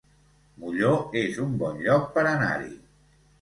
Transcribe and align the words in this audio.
Molló 0.61 0.93
es 1.21 1.37
un 1.43 1.53
bon 1.65 1.77
lloc 1.85 2.09
per 2.17 2.25
anar-hi 2.33 2.73